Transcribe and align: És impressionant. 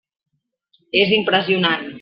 És 1.05 1.15
impressionant. 1.21 1.89